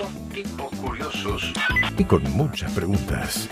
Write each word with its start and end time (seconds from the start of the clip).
Son 0.00 0.28
tipos 0.30 0.70
curiosos. 0.76 1.52
Y 1.98 2.04
con 2.04 2.22
muchas 2.32 2.72
preguntas. 2.72 3.46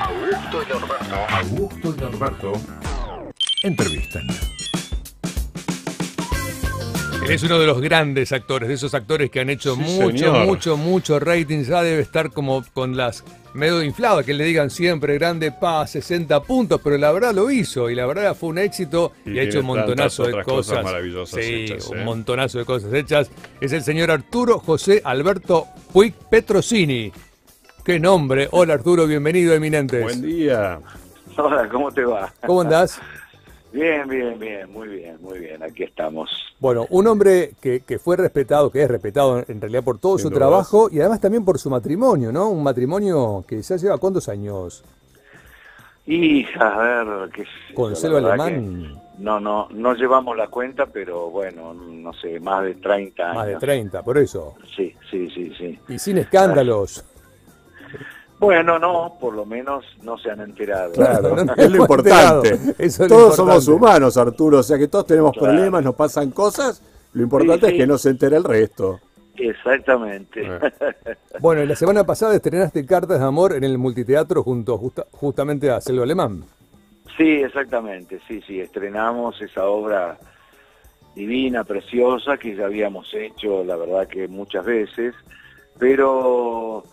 Augusto 0.00 0.62
y 0.62 0.72
Norberto. 0.72 1.14
Augusto 1.28 1.94
y 1.94 2.00
Norberto 2.00 2.52
entrevistan. 3.62 4.26
Es 7.28 7.42
uno 7.42 7.58
de 7.58 7.66
los 7.66 7.82
grandes 7.82 8.32
actores, 8.32 8.68
de 8.70 8.74
esos 8.76 8.94
actores 8.94 9.28
que 9.30 9.40
han 9.40 9.50
hecho 9.50 9.74
Sí, 9.76 9.82
mucho, 9.82 10.10
señor. 10.18 10.46
mucho, 10.46 10.76
mucho 10.78 11.20
rating. 11.20 11.64
Ya 11.64 11.82
debe 11.82 12.00
estar 12.00 12.30
como 12.30 12.64
con 12.72 12.96
las 12.96 13.22
medio 13.54 13.82
inflado, 13.82 14.22
que 14.22 14.34
le 14.34 14.44
digan 14.44 14.68
siempre 14.68 15.14
grande 15.14 15.52
pa, 15.52 15.86
60 15.86 16.42
puntos, 16.42 16.80
pero 16.82 16.98
la 16.98 17.10
verdad 17.12 17.32
lo 17.32 17.50
hizo 17.50 17.88
y 17.88 17.94
la 17.94 18.04
verdad 18.06 18.34
fue 18.34 18.50
un 18.50 18.58
éxito 18.58 19.12
y, 19.24 19.32
Y 19.32 19.38
ha 19.38 19.42
hecho 19.42 19.60
un 19.60 19.66
montonazo 19.66 20.24
de 20.24 20.30
otras 20.30 20.44
cosas 20.44 20.66
cosas. 20.68 20.84
maravillosas 20.84 21.44
sí, 21.44 21.64
hechas, 21.64 21.88
un 21.88 21.98
¿eh? 21.98 22.04
montonazo 22.04 22.58
de 22.58 22.64
cosas 22.64 22.92
hechas. 22.92 23.30
Es 23.60 23.72
el 23.72 23.82
señor 23.82 24.10
Arturo 24.10 24.58
José 24.58 25.00
Alberto 25.04 25.66
Puig 25.92 26.14
Petrosini. 26.14 27.12
Qué 27.84 28.00
nombre. 28.00 28.48
Hola 28.50 28.74
Arturo, 28.74 29.06
bienvenido 29.06 29.54
Eminentes. 29.54 30.02
Buen 30.02 30.22
día. 30.22 30.80
Hola, 31.36 31.68
¿cómo 31.68 31.90
te 31.92 32.04
va? 32.04 32.32
¿Cómo 32.46 32.60
andás? 32.62 33.00
Bien, 33.74 34.08
bien, 34.08 34.38
bien, 34.38 34.72
muy 34.72 34.86
bien, 34.86 35.18
muy 35.20 35.40
bien, 35.40 35.60
aquí 35.60 35.82
estamos. 35.82 36.30
Bueno, 36.60 36.86
un 36.90 37.08
hombre 37.08 37.54
que, 37.60 37.80
que 37.80 37.98
fue 37.98 38.16
respetado, 38.16 38.70
que 38.70 38.80
es 38.80 38.88
respetado 38.88 39.42
en 39.48 39.60
realidad 39.60 39.82
por 39.82 39.98
todo 39.98 40.16
Sin 40.16 40.22
su 40.22 40.28
dudas. 40.30 40.38
trabajo 40.38 40.88
y 40.92 41.00
además 41.00 41.20
también 41.20 41.44
por 41.44 41.58
su 41.58 41.68
matrimonio, 41.70 42.30
¿no? 42.30 42.50
Un 42.50 42.62
matrimonio 42.62 43.44
que 43.48 43.60
ya 43.60 43.74
lleva 43.74 43.98
cuántos 43.98 44.28
años 44.28 44.84
Y 46.06 46.46
a 46.56 46.78
ver, 46.78 47.30
qué 47.30 47.44
con 47.74 47.96
celo 47.96 48.18
alemán, 48.18 48.94
No, 49.18 49.40
no, 49.40 49.66
no 49.70 49.94
llevamos 49.94 50.36
la 50.36 50.46
cuenta, 50.46 50.86
pero 50.86 51.30
bueno, 51.30 51.74
no 51.74 52.12
sé, 52.12 52.38
más 52.38 52.62
de 52.62 52.76
30 52.76 53.22
años. 53.24 53.34
más 53.36 53.46
de 53.48 53.56
30, 53.56 54.04
por 54.04 54.18
eso. 54.18 54.54
Sí, 54.76 54.94
sí, 55.10 55.28
sí, 55.30 55.52
sí. 55.58 55.78
Y 55.88 55.98
sin 55.98 56.18
escándalos. 56.18 57.04
Bueno, 58.40 58.78
no, 58.78 59.14
por 59.20 59.34
lo 59.34 59.46
menos 59.46 59.84
no 60.02 60.18
se 60.18 60.30
han 60.30 60.40
enterado. 60.40 60.92
Claro, 60.92 61.36
No, 61.44 61.54
es 61.54 61.70
lo 61.70 61.76
importante. 61.82 62.54
Eso 62.78 63.04
es 63.04 63.10
lo 63.10 63.16
todos 63.16 63.36
somos 63.36 63.66
humanos, 63.68 64.16
Arturo, 64.16 64.58
o 64.58 64.62
sea 64.62 64.76
que 64.78 64.88
todos 64.88 65.06
tenemos 65.06 65.32
Claro. 65.32 65.48
problemas, 65.54 65.82
nos 65.84 65.94
pasan 65.94 66.30
cosas. 66.30 66.82
Lo 67.12 67.22
importante 67.22 67.66
Sí, 67.66 67.72
sí. 67.72 67.76
es 67.76 67.82
que 67.82 67.86
no 67.86 67.96
se 67.98 68.10
entere 68.10 68.36
el 68.36 68.44
resto. 68.44 69.00
Exactamente. 69.36 70.42
Eh. 70.42 71.16
Bueno, 71.40 71.62
y 71.62 71.66
la 71.66 71.74
semana 71.76 72.04
pasada 72.04 72.34
estrenaste 72.36 72.86
Cartas 72.86 73.18
de 73.18 73.24
Amor 73.26 73.54
en 73.54 73.64
el 73.64 73.76
multiteatro 73.78 74.42
junto 74.44 74.78
justa- 74.78 75.06
justamente 75.12 75.70
a 75.70 75.80
Selva 75.80 76.04
Alemán. 76.04 76.44
Sí, 77.16 77.42
exactamente, 77.42 78.20
sí, 78.28 78.40
sí, 78.46 78.60
estrenamos 78.60 79.40
esa 79.40 79.66
obra 79.66 80.16
divina, 81.14 81.62
preciosa, 81.64 82.36
que 82.36 82.56
ya 82.56 82.64
habíamos 82.66 83.12
hecho, 83.14 83.62
la 83.64 83.76
verdad 83.76 84.06
que 84.08 84.26
muchas 84.28 84.64
veces, 84.64 85.14
pero 85.78 86.84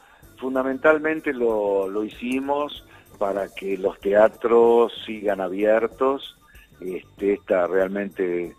fundamentalmente 0.42 1.32
lo, 1.32 1.88
lo 1.88 2.04
hicimos 2.04 2.84
para 3.18 3.48
que 3.54 3.78
los 3.78 4.00
teatros 4.00 4.92
sigan 5.06 5.40
abiertos, 5.40 6.36
este, 6.82 7.34
esta 7.34 7.68
realmente 7.68 8.56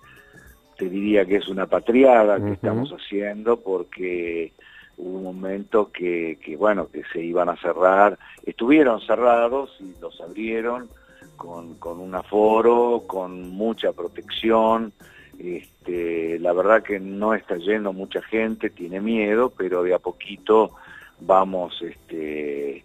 te 0.78 0.88
diría 0.88 1.26
que 1.26 1.36
es 1.36 1.48
una 1.48 1.66
patriada 1.66 2.42
que 2.42 2.52
estamos 2.52 2.90
haciendo 2.92 3.60
porque 3.60 4.52
hubo 4.96 5.18
un 5.18 5.24
momento 5.24 5.90
que, 5.90 6.38
que, 6.40 6.56
bueno, 6.56 6.88
que 6.88 7.02
se 7.12 7.20
iban 7.20 7.48
a 7.48 7.56
cerrar, 7.56 8.18
estuvieron 8.46 9.00
cerrados 9.00 9.76
y 9.80 10.00
los 10.00 10.20
abrieron 10.20 10.88
con, 11.36 11.74
con 11.74 11.98
un 11.98 12.14
aforo, 12.14 13.02
con 13.08 13.50
mucha 13.50 13.92
protección, 13.92 14.92
este, 15.38 16.38
la 16.38 16.52
verdad 16.52 16.84
que 16.84 17.00
no 17.00 17.34
está 17.34 17.56
yendo 17.56 17.92
mucha 17.92 18.22
gente, 18.22 18.70
tiene 18.70 19.00
miedo, 19.00 19.52
pero 19.56 19.82
de 19.82 19.94
a 19.94 19.98
poquito 19.98 20.76
vamos, 21.26 21.80
este, 21.82 22.84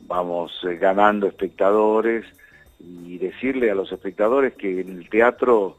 vamos 0.00 0.52
eh, 0.64 0.76
ganando 0.76 1.26
espectadores 1.26 2.24
y 2.80 3.18
decirle 3.18 3.70
a 3.70 3.74
los 3.74 3.92
espectadores 3.92 4.54
que 4.54 4.80
en 4.80 4.98
el 4.98 5.08
teatro 5.08 5.76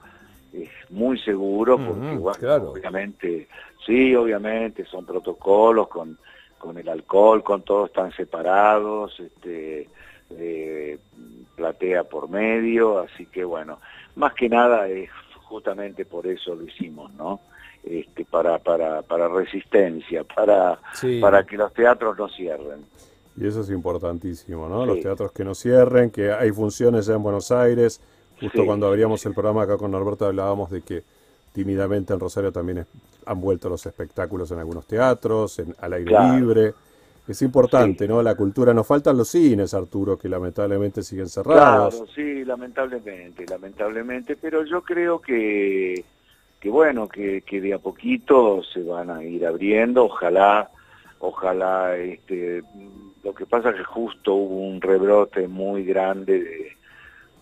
es 0.53 0.69
muy 0.89 1.17
seguro 1.19 1.77
porque 1.77 2.15
bueno, 2.15 2.39
claro. 2.39 2.71
obviamente, 2.71 3.47
sí, 3.85 4.15
obviamente 4.15 4.85
son 4.85 5.05
protocolos 5.05 5.87
con, 5.87 6.17
con 6.57 6.77
el 6.77 6.87
alcohol, 6.87 7.43
con 7.43 7.63
todos 7.63 7.89
están 7.89 8.11
separados, 8.11 9.19
este, 9.19 9.89
eh, 10.31 10.97
platea 11.55 12.03
por 12.03 12.29
medio, 12.29 12.99
así 12.99 13.25
que 13.25 13.43
bueno, 13.43 13.79
más 14.15 14.33
que 14.33 14.49
nada 14.49 14.87
es 14.87 15.09
justamente 15.43 16.05
por 16.05 16.25
eso 16.27 16.55
lo 16.55 16.63
hicimos, 16.65 17.13
¿no? 17.13 17.41
Este, 17.83 18.23
para, 18.25 18.59
para, 18.59 19.01
para 19.01 19.27
resistencia, 19.27 20.23
para, 20.23 20.79
Sí. 20.93 21.19
para 21.19 21.45
que 21.45 21.57
los 21.57 21.73
teatros 21.73 22.17
no 22.17 22.29
cierren. 22.29 22.85
Y 23.35 23.45
eso 23.47 23.61
es 23.61 23.69
importantísimo, 23.71 24.69
¿no? 24.69 24.85
Los 24.85 25.01
teatros 25.01 25.31
que 25.31 25.43
no 25.43 25.53
cierren, 25.53 26.09
que 26.11 26.31
hay 26.31 26.51
funciones 26.51 27.07
ya 27.07 27.15
en 27.15 27.23
Buenos 27.23 27.51
Aires. 27.51 27.99
Justo 28.39 28.61
Sí, 28.61 28.65
cuando 28.65 28.87
abríamos 28.87 29.25
el 29.25 29.33
programa 29.33 29.63
acá 29.63 29.77
con 29.77 29.91
Norberto 29.91 30.25
hablábamos 30.25 30.69
de 30.71 30.81
que 30.81 31.03
tímidamente 31.51 32.13
en 32.13 32.19
Rosario 32.19 32.51
también 32.51 32.79
es- 32.79 32.87
han 33.25 33.39
vuelto 33.41 33.69
los 33.69 33.85
espectáculos 33.85 34.51
en 34.51 34.59
algunos 34.59 34.85
teatros, 34.87 35.59
en, 35.59 35.75
al 35.79 35.93
aire 35.93 36.09
Claro. 36.09 36.37
libre. 36.37 36.73
Es 37.27 37.41
importante, 37.41 38.05
Sí. 38.05 38.09
¿no? 38.11 38.21
La 38.21 38.35
cultura. 38.35 38.73
Nos 38.73 38.85
faltan 38.87 39.17
los 39.17 39.29
cines, 39.29 39.73
Arturo, 39.73 40.17
que 40.17 40.27
lamentablemente 40.27 41.03
siguen 41.03 41.29
cerrados. 41.29 41.95
Claro, 41.95 42.11
sí, 42.13 42.43
lamentablemente, 42.43 43.45
lamentablemente, 43.49 44.35
pero 44.35 44.63
yo 44.65 44.81
creo 44.81 45.21
que, 45.21 46.03
que 46.63 46.69
bueno, 46.69 47.09
que, 47.09 47.41
que 47.41 47.59
de 47.59 47.73
a 47.73 47.77
poquito 47.77 48.63
se 48.63 48.81
van 48.81 49.09
a 49.09 49.21
ir 49.21 49.45
abriendo, 49.45 50.05
ojalá, 50.05 50.69
ojalá, 51.19 51.97
este, 51.97 52.63
lo 53.21 53.33
que 53.33 53.45
pasa 53.45 53.71
es 53.71 53.75
que 53.75 53.83
justo 53.83 54.33
hubo 54.33 54.65
un 54.69 54.79
rebrote 54.79 55.49
muy 55.49 55.83
grande 55.83 56.41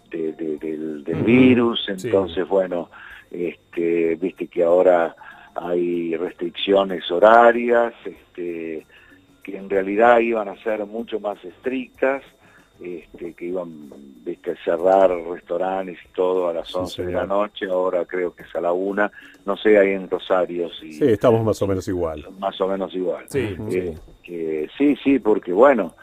de, 0.09 0.33
de- 0.33 0.57
de- 0.57 1.03
del, 1.03 1.23
virus, 1.23 1.83
sí. 1.85 1.91
entonces 2.07 2.47
bueno, 2.47 2.89
este, 3.29 4.15
viste 4.15 4.47
que 4.47 4.63
ahora 4.63 5.15
hay 5.53 6.15
restricciones 6.17 7.09
horarias, 7.11 7.93
este, 8.03 8.87
que 9.43 9.55
en 9.55 9.69
realidad 9.69 10.17
iban 10.17 10.49
a 10.49 10.57
ser 10.63 10.83
mucho 10.87 11.19
más 11.19 11.37
estrictas, 11.45 12.23
este, 12.81 13.33
que 13.33 13.45
iban 13.45 13.89
viste, 14.25 14.51
a 14.51 14.55
cerrar 14.63 15.11
restaurantes 15.11 15.97
y 16.03 16.13
todo 16.15 16.49
a 16.49 16.53
las 16.53 16.67
Sí, 16.67 16.77
11 16.77 17.05
de 17.05 17.11
la 17.11 17.25
noche, 17.25 17.65
ahora 17.67 18.05
creo 18.05 18.33
que 18.33 18.43
es 18.43 18.55
a 18.55 18.61
la 18.61 18.71
una, 18.73 19.11
no 19.45 19.55
sé, 19.57 19.77
ahí 19.77 19.91
en 19.91 20.09
Rosario 20.09 20.69
si 20.79 20.91
Sí, 20.93 21.05
estamos 21.05 21.43
más 21.43 21.61
o 21.61 21.67
menos 21.67 21.87
igual. 21.87 22.25
más 22.39 22.59
o 22.61 22.67
menos 22.67 22.93
igual. 22.95 23.25
Sí, 23.29 23.55
sí. 23.69 23.93
Que 24.23 24.69
sí, 24.77 24.95
sí, 25.03 25.19
porque 25.19 25.51
bueno, 25.53 25.93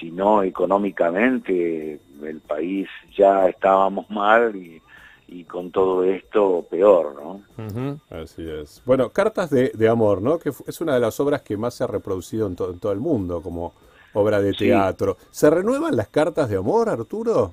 si 0.00 0.10
no 0.10 0.42
económicamente 0.42 2.00
el 2.22 2.40
país 2.40 2.88
ya 3.16 3.48
estábamos 3.48 4.08
mal 4.10 4.54
y, 4.56 4.80
y 5.28 5.44
con 5.44 5.70
todo 5.70 6.04
esto 6.04 6.66
peor, 6.70 7.14
¿no? 7.14 7.42
Ujú. 7.64 7.98
Así 8.10 8.48
es. 8.48 8.82
Bueno, 8.84 9.10
Cartas 9.10 9.50
de, 9.50 9.70
de 9.74 9.88
Amor, 9.88 10.22
¿no? 10.22 10.38
Que 10.38 10.50
es 10.66 10.80
una 10.80 10.94
de 10.94 11.00
las 11.00 11.18
obras 11.20 11.42
que 11.42 11.56
más 11.56 11.74
se 11.74 11.84
ha 11.84 11.86
reproducido 11.86 12.46
en, 12.46 12.56
to- 12.56 12.70
en 12.70 12.78
todo 12.78 12.92
el 12.92 13.00
mundo 13.00 13.40
como 13.42 13.74
obra 14.16 14.40
de 14.40 14.52
Sí. 14.52 14.58
teatro. 14.66 15.16
¿Se 15.30 15.50
renuevan 15.50 15.94
las 15.96 16.08
cartas 16.08 16.48
de 16.48 16.56
amor, 16.56 16.88
Arturo? 16.88 17.52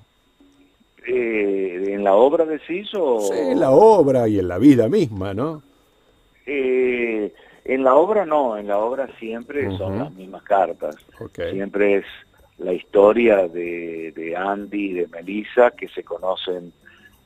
Eh, 1.06 1.86
¿En 1.90 2.04
la 2.04 2.14
obra 2.16 2.46
decís 2.46 2.90
o...? 2.96 3.20
Sí, 3.22 3.38
en 3.38 3.60
la 3.60 3.72
obra 3.72 4.28
y 4.28 4.40
en 4.40 4.48
la 4.48 4.58
vida 4.58 4.88
misma, 4.88 5.34
¿no? 5.34 5.62
Eh, 6.46 7.34
en 7.66 7.84
la 7.84 7.96
obra 7.96 8.26
no, 8.26 8.58
en 8.58 8.68
la 8.68 8.78
obra 8.80 9.08
siempre 9.20 9.76
son 9.78 10.00
las 10.00 10.14
mismas 10.14 10.44
cartas. 10.44 10.96
Siempre 11.52 11.96
es 11.96 12.06
la 12.58 12.74
historia 12.74 13.48
de, 13.48 14.12
de 14.16 14.36
Andy 14.36 14.92
y 14.92 14.94
de 14.94 15.08
Melissa 15.08 15.72
que 15.72 15.88
se 15.90 16.04
conocen 16.04 16.72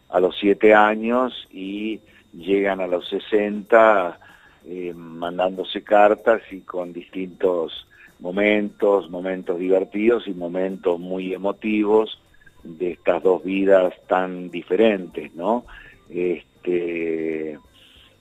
a 0.09 0.19
los 0.19 0.35
siete 0.39 0.73
años 0.73 1.47
y 1.51 1.99
llegan 2.33 2.81
a 2.81 2.87
los 2.87 3.07
60 3.09 4.19
eh, 4.65 4.93
mandándose 4.95 5.83
cartas 5.83 6.41
y 6.51 6.61
con 6.61 6.93
distintos 6.93 7.87
momentos, 8.19 9.09
momentos 9.09 9.59
divertidos 9.59 10.27
y 10.27 10.33
momentos 10.33 10.99
muy 10.99 11.33
emotivos 11.33 12.19
de 12.63 12.91
estas 12.91 13.23
dos 13.23 13.43
vidas 13.43 13.93
tan 14.07 14.49
diferentes, 14.49 15.33
¿no? 15.35 15.65
Este, 16.09 17.57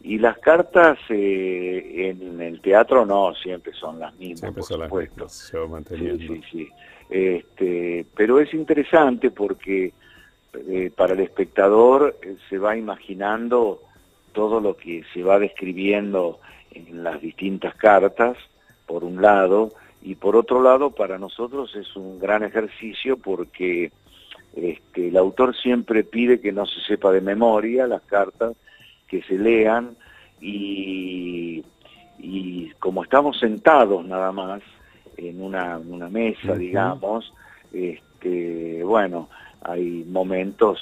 y 0.03 0.19
las 0.19 0.39
cartas 0.39 0.99
eh, 1.09 2.11
en 2.11 2.41
el 2.41 2.61
teatro 2.61 3.05
no, 3.05 3.35
siempre 3.35 3.73
son 3.73 3.99
las 3.99 4.15
mismas, 4.17 4.41
Siempre 4.41 4.61
por 4.61 4.69
son 4.69 4.81
las 4.81 4.89
supuesto. 4.89 5.15
mismas, 5.25 5.33
se 5.33 5.59
va 5.59 5.81
Sí, 5.89 6.27
sí, 6.27 6.41
sí. 6.53 6.69
Este, 7.09 8.07
pero 8.15 8.41
es 8.41 8.53
interesante 8.53 9.31
porque 9.31 9.93
eh, 10.69 10.91
para 10.95 11.15
el 11.15 11.21
espectador 11.21 12.17
eh, 12.23 12.37
se 12.49 12.59
va 12.59 12.77
imaginando 12.77 13.83
todo 14.33 14.61
lo 14.61 14.77
que 14.77 15.03
se 15.13 15.23
va 15.23 15.39
describiendo 15.39 16.41
en 16.73 17.03
las 17.03 17.21
distintas 17.21 17.75
cartas, 17.75 18.37
por 18.87 19.03
un 19.03 19.23
lado, 19.23 19.73
y 20.03 20.15
por 20.15 20.37
otro 20.37 20.63
lado 20.63 20.91
para 20.91 21.19
nosotros 21.19 21.75
es 21.75 21.97
un 21.97 22.19
gran 22.19 22.43
ejercicio 22.45 23.17
porque 23.17 23.91
este, 24.55 25.09
el 25.09 25.17
autor 25.17 25.55
siempre 25.57 26.05
pide 26.05 26.41
que 26.41 26.53
no 26.53 26.67
se 26.67 26.81
sepa 26.83 27.13
de 27.13 27.21
memoria 27.21 27.87
las 27.87 28.03
cartas, 28.03 28.55
que 29.07 29.23
se 29.23 29.39
lean 29.39 29.97
y, 30.41 31.65
y 32.19 32.71
como 32.79 33.03
estamos 33.05 33.39
sentados 33.39 34.05
nada 34.05 34.33
más 34.33 34.63
en 35.17 35.41
una, 35.41 35.79
una 35.79 36.09
mesa, 36.09 36.55
digamos, 36.55 37.33
este, 37.73 38.83
bueno, 38.85 39.29
hay 39.63 40.05
momentos 40.09 40.79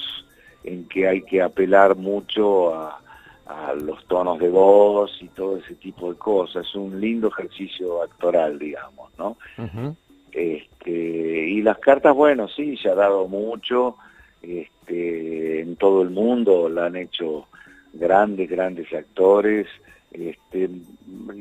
en 0.65 0.89
que 0.89 1.07
hay 1.07 1.23
que 1.23 1.43
apelar 1.43 1.97
mucho 1.97 2.75
a, 2.75 3.01
a 3.47 3.75
los 3.75 4.05
tonos 4.07 4.39
de 4.39 4.49
voz 4.49 5.19
y 5.21 5.29
todo 5.29 5.59
ese 5.59 5.75
tipo 5.75 6.13
de 6.13 6.19
cosas. 6.19 6.67
Es 6.67 6.75
un 6.75 7.01
lindo 7.01 7.29
ejercicio 7.29 8.03
actoral, 8.03 8.59
digamos, 8.59 9.11
¿no? 9.19 9.37
Este, 10.33 10.91
y 10.91 11.63
las 11.63 11.79
cartas, 11.79 12.15
bueno, 12.15 12.49
sí, 12.49 12.77
se 12.77 12.89
ha 12.89 12.95
dado 12.95 13.29
mucho, 13.29 13.97
este, 14.43 15.61
en 15.61 15.77
todo 15.77 16.03
el 16.03 16.11
mundo 16.11 16.69
la 16.69 16.87
han 16.87 16.97
hecho 16.97 17.47
grandes, 17.93 18.51
grandes 18.51 18.93
actores. 18.93 19.67
Este, 20.11 20.71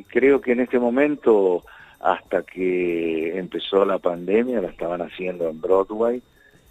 creo 0.08 0.42
que 0.42 0.52
en 0.52 0.62
este 0.62 0.80
momento, 0.80 1.64
hasta 2.00 2.44
que 2.44 3.38
empezó 3.38 3.86
la 3.86 3.98
pandemia, 3.98 4.62
la 4.62 4.70
estaban 4.70 5.02
haciendo 5.02 5.50
en 5.50 5.60
Broadway, 5.60 6.22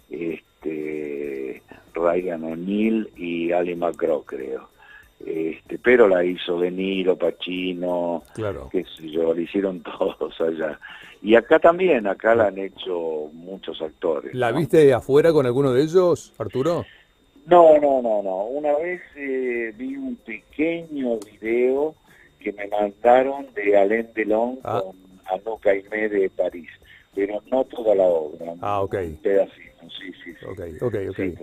este, 0.09 1.61
Ryan 1.93 2.43
O'Neill 2.43 3.09
y 3.17 3.51
Ali 3.51 3.75
McGraw, 3.75 4.23
creo. 4.23 4.72
Este, 5.25 5.77
pero 5.79 6.07
la 6.07 6.23
hizo 6.25 6.59
De 6.59 6.69
Niro, 6.69 7.17
Pacino, 7.17 8.23
Claro. 8.33 8.69
qué 8.71 8.83
sé 8.97 9.09
yo, 9.09 9.33
le 9.33 9.43
hicieron 9.43 9.81
todos 9.83 10.39
allá. 10.41 10.79
Y 11.21 11.35
acá 11.35 11.59
también, 11.59 12.05
acá 12.07 12.35
la 12.35 12.47
han 12.47 12.57
hecho 12.57 13.29
muchos 13.33 13.81
actores. 13.81 14.33
¿La 14.35 14.51
¿no? 14.51 14.57
viste 14.59 14.93
afuera 14.93 15.31
con 15.31 15.45
alguno 15.45 15.71
de 15.71 15.83
ellos, 15.83 16.33
Arturo? 16.37 16.85
No, 17.45 17.77
no, 17.79 18.01
no, 18.01 18.21
no. 18.23 18.43
Una 18.45 18.75
vez 18.77 19.01
eh, 19.15 19.73
vi 19.77 19.95
un 19.95 20.15
pequeño 20.17 21.19
video 21.41 21.95
que 22.39 22.51
me 22.53 22.67
mandaron 22.67 23.47
de 23.53 23.77
Alain 23.77 24.09
Delon 24.13 24.59
Ah. 24.63 24.81
con 24.83 24.95
Anouk 25.25 25.65
Aimé 25.67 26.09
de 26.09 26.29
París, 26.29 26.69
pero 27.15 27.41
no 27.49 27.63
toda 27.65 27.95
la 27.95 28.03
obra. 28.03 28.53
Ah, 28.61 28.81
ok. 28.81 28.95
Un 29.05 29.15
pedacito, 29.17 29.81
sí, 29.97 30.11
sí, 30.23 30.33
sí. 30.39 30.45
Ok, 30.45 30.59
ok, 30.81 30.95
ok. 31.11 31.15
Sí. 31.15 31.33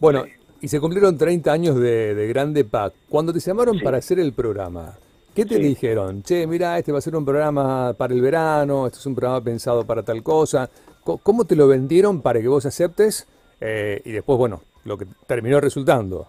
Bueno. 0.00 0.24
Y 0.60 0.68
se 0.68 0.80
cumplieron 0.80 1.16
30 1.16 1.52
años 1.52 1.76
de, 1.76 2.14
de 2.14 2.26
Grande 2.28 2.64
Pac. 2.64 2.92
Cuando 3.08 3.32
te 3.32 3.40
llamaron 3.40 3.78
Sí. 3.78 3.84
para 3.84 3.98
hacer 3.98 4.18
el 4.18 4.32
programa, 4.32 4.94
¿qué 5.34 5.44
te 5.44 5.56
Sí. 5.56 5.62
dijeron? 5.62 6.22
Che, 6.22 6.46
mira, 6.46 6.78
este 6.78 6.92
va 6.92 6.98
a 6.98 7.02
ser 7.02 7.14
un 7.16 7.24
programa 7.24 7.94
para 7.94 8.12
el 8.14 8.20
verano, 8.20 8.86
este 8.86 8.98
es 8.98 9.06
un 9.06 9.14
programa 9.14 9.40
pensado 9.42 9.84
para 9.86 10.02
tal 10.02 10.22
cosa. 10.22 10.68
Co- 11.04 11.18
¿Cómo 11.18 11.44
te 11.44 11.56
lo 11.56 11.68
vendieron 11.68 12.20
para 12.22 12.40
que 12.40 12.48
vos 12.48 12.66
aceptes? 12.66 13.26
Eh, 13.60 14.00
y 14.04 14.12
después, 14.12 14.38
bueno, 14.38 14.62
lo 14.84 14.96
que 14.98 15.06
terminó 15.26 15.60
resultando. 15.60 16.28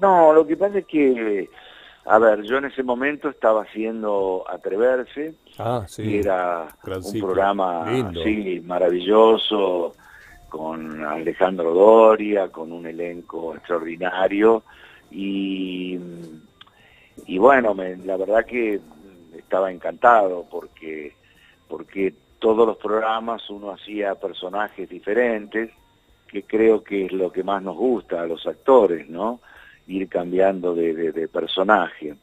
No, 0.00 0.32
lo 0.32 0.46
que 0.46 0.56
pasa 0.56 0.78
es 0.78 0.86
que, 0.86 1.48
a 2.06 2.18
ver, 2.18 2.42
yo 2.42 2.58
en 2.58 2.66
ese 2.66 2.82
momento 2.82 3.28
estaba 3.28 3.62
haciendo 3.62 4.44
Atreverse, 4.48 5.34
Ah, 5.58 5.84
y 5.86 5.90
sí. 5.90 6.16
era 6.18 6.66
Gran 6.82 6.98
un 6.98 7.04
ciclo. 7.04 7.28
programa 7.28 7.90
Lindo. 7.90 8.22
sí, 8.24 8.60
maravilloso, 8.64 9.92
con 10.58 11.02
Alejandro 11.04 11.74
Doria, 11.74 12.46
con 12.48 12.70
un 12.70 12.86
elenco 12.86 13.56
extraordinario, 13.56 14.62
y, 15.10 15.98
y 17.26 17.38
bueno, 17.38 17.74
me- 17.74 17.96
la 17.96 18.16
verdad 18.16 18.44
que 18.46 18.78
estaba 19.36 19.72
encantado 19.72 20.46
porque, 20.48 21.12
porque 21.68 22.14
todos 22.38 22.68
los 22.68 22.76
programas 22.76 23.50
uno 23.50 23.72
hacía 23.72 24.14
personajes 24.14 24.88
diferentes, 24.88 25.70
que 26.28 26.44
creo 26.44 26.84
que 26.84 27.06
es 27.06 27.12
lo 27.12 27.32
que 27.32 27.42
más 27.42 27.60
nos 27.60 27.76
gusta 27.76 28.22
a 28.22 28.26
los 28.26 28.46
actores, 28.46 29.08
¿no? 29.08 29.40
Ir 29.88 30.08
cambiando 30.08 30.72
de, 30.72 30.94
de- 30.94 31.10
de 31.12 31.26
personaje. 31.26 32.14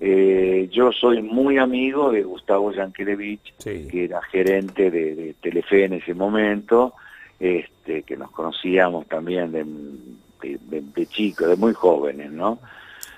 Eh, 0.00 0.68
yo 0.70 0.92
soy 0.92 1.22
muy 1.22 1.56
amigo 1.56 2.10
de 2.12 2.24
Gustavo 2.24 2.72
Yankelevich, 2.72 3.54
Sí. 3.56 3.88
que 3.90 4.04
era 4.04 4.20
gerente 4.22 4.90
de, 4.90 5.14
de 5.14 5.34
Telefe 5.40 5.84
en 5.84 5.94
ese 5.94 6.12
momento, 6.12 6.92
este, 7.40 8.02
que 8.02 8.16
nos 8.16 8.30
conocíamos 8.30 9.06
también 9.06 9.52
de, 9.52 9.64
de, 10.42 10.80
de- 10.80 11.06
chicos, 11.06 11.48
de 11.48 11.56
muy 11.56 11.72
jóvenes, 11.74 12.30
¿no? 12.30 12.58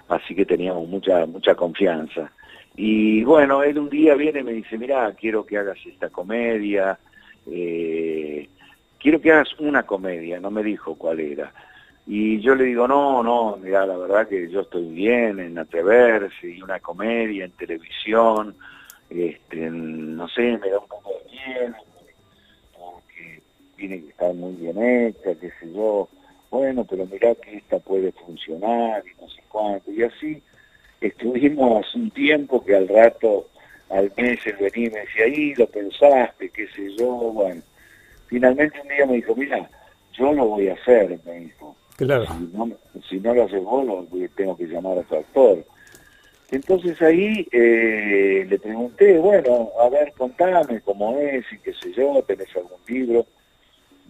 Así 0.08 0.34
que 0.34 0.44
teníamos 0.46 0.88
mucha, 0.88 1.26
mucha 1.26 1.54
confianza. 1.54 2.30
Y 2.76 3.24
bueno, 3.24 3.62
él 3.62 3.78
un 3.78 3.88
día 3.88 4.14
viene 4.14 4.40
y 4.40 4.44
me 4.44 4.52
dice, 4.52 4.78
mira, 4.78 5.12
quiero 5.14 5.44
que 5.46 5.58
hagas 5.58 5.78
esta 5.86 6.10
comedia, 6.10 6.98
eh, 7.50 8.48
quiero 9.00 9.20
que 9.20 9.32
hagas 9.32 9.58
una 9.58 9.84
comedia, 9.84 10.38
no 10.40 10.50
me 10.50 10.62
dijo 10.62 10.94
cuál 10.94 11.20
era. 11.20 11.52
Y 12.06 12.38
yo 12.40 12.54
le 12.54 12.64
digo, 12.64 12.86
no, 12.86 13.22
no, 13.22 13.56
mira, 13.60 13.84
la 13.84 13.96
verdad 13.96 14.28
que 14.28 14.48
yo 14.48 14.60
estoy 14.60 14.86
bien 14.90 15.40
en 15.40 15.58
atreverse 15.58 16.48
y 16.48 16.62
una 16.62 16.78
comedia 16.78 17.44
en 17.44 17.50
televisión, 17.52 18.54
este, 19.10 19.70
no 19.70 20.28
sé, 20.28 20.58
me 20.58 20.70
da 20.70 20.78
un 20.78 20.86
poco 20.86 21.10
de 21.10 21.30
miedo, 21.32 21.74
tiene 23.76 24.00
que 24.00 24.08
estar 24.08 24.34
muy 24.34 24.55
bien 24.55 24.82
hecha, 24.82 25.34
qué 25.34 25.50
sé 25.61 25.73
yo. 25.73 26.08
Bueno, 26.50 26.84
pero 26.84 27.06
mirá 27.06 27.34
que 27.34 27.56
esta 27.56 27.78
puede 27.78 28.12
funcionar 28.12 29.02
y 29.06 29.20
no 29.20 29.28
sé 29.28 29.43
cuánto. 29.49 29.90
Y 29.90 30.02
así 30.02 30.43
estuvimos 31.00 31.94
un 31.94 32.11
tiempo 32.11 32.64
que 32.64 32.75
al 32.75 32.88
rato, 32.88 33.49
al 33.90 34.12
mes, 34.17 34.38
él 34.46 34.56
venía 34.61 34.88
y 34.88 34.90
me 34.90 35.00
decía, 35.00 35.25
ahí 35.25 35.55
lo 35.55 35.67
pensaste, 35.69 36.50
qué 36.50 36.67
sé 36.69 36.96
yo. 36.96 37.08
Bueno, 37.32 37.62
finalmente 38.26 38.81
un 38.81 38.88
día 38.88 39.06
me 39.06 39.14
dijo, 39.14 39.34
mira, 39.34 39.69
yo 40.12 40.32
lo 40.32 40.46
voy 40.46 40.69
a 40.69 40.75
hacer, 40.75 41.19
me 41.25 41.40
dijo. 41.40 41.76
Claro. 41.96 42.26
Si 42.26 42.56
no, 42.56 42.70
si 43.08 43.20
no 43.20 43.34
lo 43.34 43.44
haces 43.44 43.62
vos, 43.62 43.87
lo 43.87 44.06
tengo 44.34 44.56
que 44.56 44.67
llamar 44.67 44.99
a 44.99 45.02
tu 45.02 45.17
actor. 45.17 45.64
Entonces 46.50 47.00
ahí 47.02 47.46
eh, 47.50 48.46
le 48.49 48.58
pregunté, 48.58 49.19
bueno, 49.19 49.70
a 49.81 49.88
ver, 49.88 50.12
contame 50.17 50.81
cómo 50.82 51.19
es 51.19 51.44
y 51.52 51.58
qué 51.58 51.73
sé 51.73 51.93
yo, 51.93 52.23
tenés 52.23 52.55
algún 52.55 52.78
libro. 52.87 53.26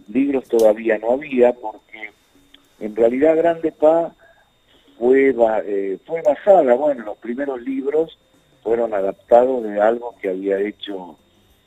Libros 0.07 0.47
todavía 0.47 0.97
no 0.97 1.13
había 1.13 1.53
porque 1.53 2.11
en 2.79 2.95
realidad 2.95 3.35
Grande 3.35 3.71
Pa 3.71 4.13
fue, 4.97 5.35
eh, 5.65 5.97
fue 6.05 6.21
basada, 6.21 6.73
bueno, 6.75 7.05
los 7.05 7.17
primeros 7.17 7.61
libros 7.61 8.17
fueron 8.63 8.93
adaptados 8.93 9.63
de 9.63 9.79
algo 9.79 10.15
que 10.21 10.29
había 10.29 10.59
hecho 10.59 11.17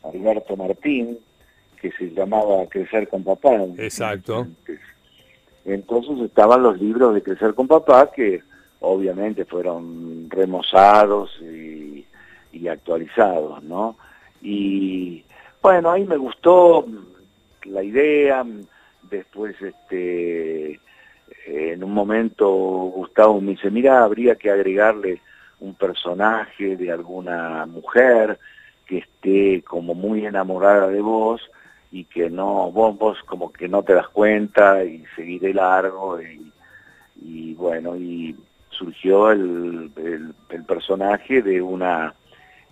Alberto 0.02 0.56
Martín, 0.56 1.18
que 1.80 1.90
se 1.92 2.10
llamaba 2.10 2.66
Crecer 2.66 3.08
con 3.08 3.24
Papá. 3.24 3.64
Exacto. 3.78 4.46
Entonces 5.64 6.20
estaban 6.20 6.62
los 6.62 6.80
libros 6.80 7.14
de 7.14 7.22
Crecer 7.22 7.54
con 7.54 7.68
Papá 7.68 8.10
que 8.14 8.42
obviamente 8.80 9.44
fueron 9.44 10.28
remozados 10.28 11.30
y, 11.40 12.06
y 12.52 12.68
actualizados, 12.68 13.62
¿no? 13.62 13.96
Y 14.42 15.22
bueno, 15.62 15.90
ahí 15.90 16.04
me 16.04 16.16
gustó 16.16 16.86
la 17.64 17.82
idea, 17.82 18.44
después 19.10 19.56
este 19.60 20.80
en 21.46 21.82
un 21.84 21.92
momento 21.92 22.48
Gustavo 22.48 23.40
me 23.40 23.52
dice, 23.52 23.70
mira, 23.70 24.02
habría 24.02 24.34
que 24.36 24.50
agregarle 24.50 25.20
un 25.60 25.74
personaje 25.74 26.76
de 26.76 26.90
alguna 26.90 27.66
mujer 27.66 28.38
que 28.86 28.98
esté 28.98 29.62
como 29.62 29.94
muy 29.94 30.26
enamorada 30.26 30.88
de 30.88 31.00
vos 31.00 31.40
y 31.92 32.04
que 32.04 32.30
no, 32.30 32.70
vos, 32.70 32.96
vos 32.98 33.18
como 33.26 33.52
que 33.52 33.68
no 33.68 33.82
te 33.82 33.94
das 33.94 34.08
cuenta 34.08 34.84
y 34.84 35.04
seguir 35.16 35.40
de 35.40 35.54
largo 35.54 36.20
y, 36.20 36.52
y 37.22 37.54
bueno, 37.54 37.96
y 37.96 38.34
surgió 38.70 39.30
el, 39.30 39.90
el, 39.96 40.34
el 40.48 40.64
personaje 40.64 41.42
de 41.42 41.60
una 41.60 42.14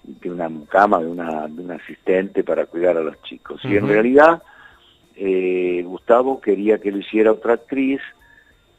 de 0.05 0.31
una 0.31 0.51
cama, 0.69 1.01
de 1.01 1.07
una, 1.07 1.47
de 1.49 1.63
una 1.63 1.75
asistente 1.75 2.43
para 2.43 2.65
cuidar 2.67 2.97
a 2.97 3.03
los 3.03 3.21
chicos. 3.23 3.61
Y 3.65 3.77
en 3.77 3.87
realidad 3.89 4.43
eh, 5.19 5.83
Gustavo 5.85 6.41
quería 6.41 6.79
que 6.79 6.93
lo 6.93 6.99
hiciera 6.99 7.33
otra 7.33 7.55
actriz 7.55 8.01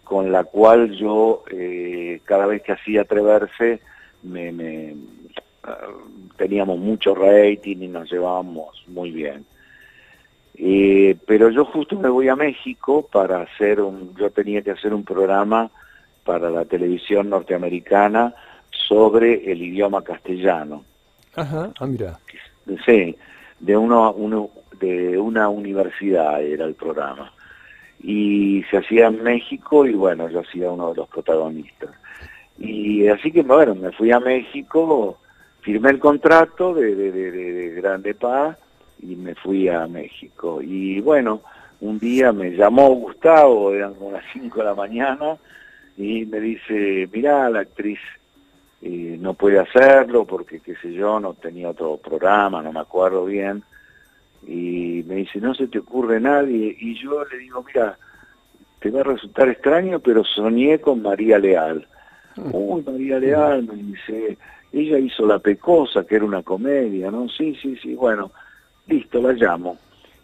con 0.04 0.32
la 0.32 0.44
cual 0.46 0.92
yo 0.92 1.44
eh, 1.52 2.22
cada 2.26 2.46
vez 2.48 2.62
que 2.64 2.72
hacía 2.72 3.02
atreverse 3.02 3.82
me, 4.24 4.52
me 4.52 4.96
ah, 5.64 5.78
teníamos 6.38 6.80
mucho 6.80 7.14
rating 7.14 7.78
y 7.82 7.88
nos 7.88 8.10
llevábamos 8.12 8.84
muy 8.88 9.12
bien. 9.12 9.46
Eh, 10.56 11.16
pero 11.26 11.50
yo 11.50 11.64
justo 11.66 11.98
me 11.98 12.10
voy 12.10 12.28
a 12.28 12.36
México 12.36 13.08
para 13.10 13.42
hacer 13.42 13.80
un, 13.82 14.16
yo 14.18 14.30
tenía 14.32 14.62
que 14.62 14.72
hacer 14.72 14.94
un 14.94 15.04
programa 15.06 15.70
para 16.26 16.50
la 16.50 16.66
televisión 16.66 17.30
norteamericana 17.30 18.34
sobre 18.72 19.52
el 19.52 19.62
idioma 19.62 20.04
castellano. 20.04 20.84
Ajá, 21.36 21.72
ah, 21.80 21.86
mira. 21.86 22.20
Sí, 22.86 23.16
de 23.60 23.78
una, 23.78 24.10
uno- 24.10 24.50
de 24.80 25.18
una 25.18 25.50
universidad 25.50 26.42
era 26.42 26.66
el 26.66 26.76
programa. 26.76 27.32
Y 28.02 28.64
se 28.72 28.78
hacía 28.78 29.08
en 29.08 29.22
México 29.24 29.86
y 29.86 29.94
bueno, 29.94 30.30
yo 30.30 30.40
hacía 30.40 30.72
uno 30.72 30.90
de 30.92 30.96
los 30.98 31.10
protagonistas. 31.10 31.90
Y 32.58 33.08
así 33.08 33.32
que 33.32 33.42
bueno, 33.42 33.76
me 33.76 33.92
fui 33.92 34.12
a 34.12 34.20
México, 34.20 35.18
firmé 35.62 35.90
el 35.92 36.00
contrato 36.00 36.74
de, 36.74 36.96
de, 36.96 37.12
de, 37.12 37.32
de- 37.32 37.52
de 37.54 37.82
Grande 37.82 38.14
Paz 38.14 38.58
y 39.02 39.16
me 39.16 39.36
fui 39.36 39.68
a 39.70 39.88
México. 39.88 40.62
Y 40.62 41.00
bueno, 41.02 41.42
un 41.82 42.00
día 42.00 42.32
me 42.34 42.52
llamó 42.52 42.90
Gustavo, 42.96 43.74
eran 43.74 43.94
como 43.96 44.12
las 44.12 44.24
5 44.34 44.60
de 44.60 44.66
la 44.66 44.76
mañana, 44.76 45.38
y 45.98 46.26
me 46.26 46.40
dice, 46.40 47.08
mirá, 47.12 47.50
la 47.50 47.62
actriz 47.62 48.00
eh, 48.82 49.18
no 49.20 49.34
puede 49.34 49.60
hacerlo 49.60 50.26
porque, 50.26 50.60
qué 50.62 50.76
sé 50.78 50.94
yo, 50.94 51.20
no 51.20 51.34
tenía 51.34 51.70
otro 51.70 51.98
programa, 51.98 52.62
no 52.62 52.72
me 52.74 52.80
acuerdo 52.80 53.26
bien. 53.26 53.64
Y 54.48 55.04
me 55.08 55.16
dice, 55.16 55.40
no 55.40 55.54
se 55.54 55.68
te 55.68 55.80
ocurre 55.80 56.20
nadie. 56.20 56.76
Y 56.80 56.96
yo 57.02 57.24
le 57.26 57.38
digo, 57.38 57.64
mira, 57.66 57.98
te 58.80 58.90
va 58.92 59.02
a 59.02 59.04
resultar 59.04 59.50
extraño, 59.50 60.00
pero 60.00 60.24
soñé 60.24 60.80
con 60.80 61.02
María 61.02 61.38
Leal. 61.38 61.88
Uy, 62.38 62.84
María 62.84 63.20
Leal, 63.20 63.64
me 63.64 63.76
dice, 63.76 64.38
ella 64.72 64.98
hizo 64.98 65.26
La 65.26 65.40
Pecosa, 65.40 66.06
que 66.06 66.16
era 66.16 66.26
una 66.26 66.44
comedia, 66.44 67.12
¿no? 67.12 67.28
Sí, 67.28 67.56
sí, 67.62 67.76
sí, 67.82 67.96
bueno, 67.96 68.32
listo, 68.88 69.22
la 69.22 69.34
llamo. 69.34 69.78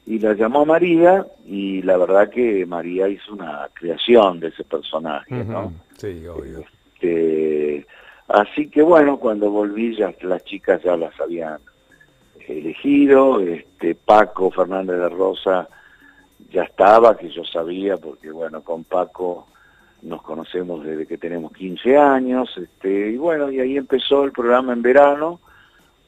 Y 0.06 0.20
la 0.20 0.34
llamó 0.34 0.62
a 0.62 0.66
María, 0.66 1.26
y 1.46 1.82
la 1.82 1.98
verdad 1.98 2.30
que 2.30 2.66
María 2.66 3.08
hizo 3.10 3.34
una 3.34 3.68
creación 3.74 4.40
de 4.40 4.50
ese 4.50 4.64
personaje, 4.64 5.44
¿no? 5.44 5.74
Sí, 5.98 6.26
obvio. 6.28 6.64
Este, 6.94 7.86
así 8.28 8.70
que 8.70 8.82
bueno, 8.82 9.18
cuando 9.18 9.50
volví 9.50 9.96
ya 9.96 10.14
las 10.22 10.44
chicas 10.46 10.82
ya 10.84 10.96
las 10.96 11.20
habían 11.20 11.60
elegido, 12.48 13.40
este 13.40 13.96
Paco 13.96 14.52
Fernández 14.52 14.98
de 14.98 15.10
Rosa 15.10 15.68
ya 16.52 16.64
estaba, 16.64 17.18
que 17.18 17.30
yo 17.30 17.44
sabía, 17.44 17.98
porque 17.98 18.32
bueno, 18.32 18.62
con 18.62 18.84
Paco 18.84 19.48
nos 20.02 20.22
conocemos 20.22 20.84
desde 20.84 21.08
que 21.08 21.18
tenemos 21.18 21.52
15 21.54 21.98
años, 21.98 22.56
este, 22.58 23.12
y 23.12 23.18
bueno, 23.18 23.52
y 23.52 23.60
ahí 23.60 23.78
empezó 23.78 24.24
el 24.24 24.32
programa 24.32 24.74
en 24.74 24.82
verano, 24.82 25.40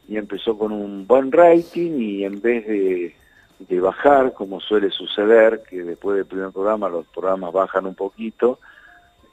y 0.08 0.18
empezó 0.18 0.58
con 0.58 0.72
un 0.72 1.06
buen 1.06 1.32
rating, 1.32 2.00
y 2.00 2.24
en 2.24 2.40
vez 2.42 2.66
de, 2.68 3.16
de 3.60 3.80
bajar, 3.80 4.34
como 4.34 4.60
suele 4.62 4.92
suceder, 4.92 5.64
que 5.70 5.84
después 5.84 6.18
del 6.18 6.26
primer 6.26 6.52
programa 6.52 6.90
los 6.90 7.08
programas 7.08 7.52
bajan 7.52 7.86
un 7.86 7.96
poquito, 7.96 8.60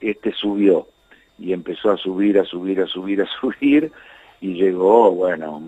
este 0.00 0.32
subió 0.32 0.86
y 1.38 1.52
empezó 1.52 1.90
a 1.90 1.96
subir, 1.96 2.38
a 2.38 2.44
subir, 2.44 2.80
a 2.80 2.86
subir, 2.86 3.22
a 3.22 3.26
subir 3.40 3.92
y 4.40 4.54
llegó, 4.54 5.12
bueno, 5.12 5.62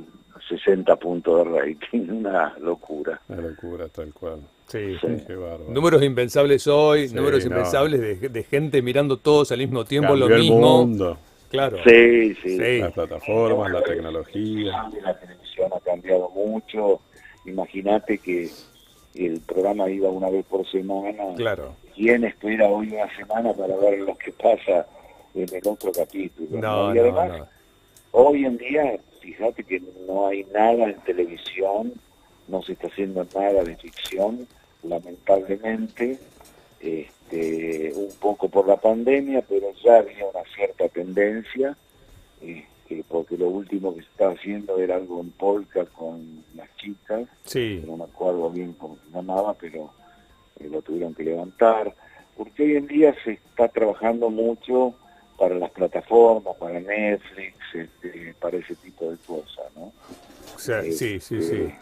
60 0.48 0.96
puntos 0.96 1.44
de 1.44 1.50
rating, 1.58 2.08
una 2.10 2.56
locura. 2.58 3.20
Una 3.28 3.42
locura, 3.42 3.88
tal 3.88 4.12
cual. 4.12 4.40
Sí. 4.68 4.96
Sí. 5.00 5.06
Qué 5.26 5.34
bárbaro. 5.34 5.66
Números 5.70 6.02
impensables 6.02 6.66
hoy, 6.66 7.08
Sí, 7.08 7.14
números 7.14 7.44
no. 7.44 7.50
impensables 7.56 8.00
de, 8.00 8.28
de 8.28 8.42
gente 8.44 8.82
mirando 8.82 9.16
todos 9.16 9.52
al 9.52 9.58
mismo 9.58 9.84
tiempo 9.84 10.08
Cambió 10.10 10.28
lo 10.28 10.34
el 10.34 10.40
mismo. 10.42 10.58
mundo, 10.84 11.18
Claro. 11.48 11.78
Sí, 11.86 12.34
sí. 12.42 12.58
Sí. 12.58 12.78
las 12.80 12.92
plataformas, 12.92 13.70
la 13.70 13.82
tecnología. 13.82 14.88
La 15.02 15.18
televisión 15.18 15.70
ha 15.74 15.80
cambiado 15.80 16.28
mucho. 16.30 17.00
Imagínate 17.46 18.18
que 18.18 18.50
el 19.14 19.40
programa 19.40 19.88
iba 19.88 20.08
una 20.10 20.28
vez 20.28 20.44
por 20.46 20.68
semana. 20.68 21.22
Claro. 21.36 21.74
¿Quién 21.94 22.24
espera 22.24 22.66
hoy 22.68 22.88
una 22.92 23.08
semana 23.16 23.52
para 23.52 23.76
ver 23.76 24.00
lo 24.00 24.16
que 24.16 24.32
pasa 24.32 24.86
en 25.34 25.46
el 25.54 25.62
otro 25.66 25.92
capítulo? 25.92 26.48
No, 26.60 26.92
Y 26.92 26.98
no, 26.98 27.00
además, 27.02 27.38
no. 27.38 27.46
Hoy 28.10 28.44
en 28.44 28.58
día, 28.58 28.98
fíjate 29.33 29.64
que 29.64 29.83
no 30.06 30.28
hay 30.28 30.45
nada 30.52 30.85
en 30.90 31.00
televisión, 31.00 31.92
no 32.49 32.62
se 32.62 32.73
está 32.73 32.87
haciendo 32.87 33.26
nada 33.35 33.64
de 33.64 33.76
ficción, 33.76 34.47
lamentablemente, 34.83 36.18
este, 36.80 37.92
un 37.95 38.11
poco 38.21 38.49
por 38.49 38.66
la 38.68 38.76
pandemia, 38.76 39.42
pero 39.49 39.73
ya 39.85 39.97
había 39.99 40.26
una 40.26 40.45
cierta 40.54 40.88
tendencia, 40.88 41.76
este, 42.40 43.02
porque 43.09 43.37
lo 43.37 43.49
último 43.49 43.95
que 43.95 44.02
se 44.02 44.09
estaba 44.09 44.33
haciendo 44.33 44.78
era 44.78 44.97
algo 44.97 45.21
en 45.21 45.30
polka 45.33 45.85
con 45.87 46.45
las 46.54 46.68
chicas, 46.76 47.28
Sí. 47.45 47.83
no 47.87 47.97
me 47.97 48.04
acuerdo 48.04 48.50
bien 48.50 48.73
cómo 48.75 48.97
se 49.04 49.11
llamaba, 49.14 49.54
pero 49.54 49.90
eh, 50.61 50.68
lo 50.71 50.83
tuvieron 50.83 51.14
que 51.14 51.25
levantar, 51.25 51.95
porque 52.37 52.62
hoy 52.62 52.76
en 52.76 52.87
día 52.87 53.14
se 53.25 53.33
está 53.33 53.68
trabajando 53.68 54.30
mucho 54.30 54.95
para 55.36 55.54
las 55.54 55.70
plataformas, 55.70 56.54
para 56.56 56.80
Netflix, 56.80 57.54
este, 57.74 58.34
para 58.40 58.56
ese 58.58 58.74
tipo 58.76 59.10
de 59.10 59.16
cosas, 59.26 59.64
¿no? 59.76 59.92
O 60.54 60.58
sea, 60.58 60.82
sí, 60.82 60.92
sí, 60.92 61.20
sí. 61.20 61.36
Este, 61.38 61.74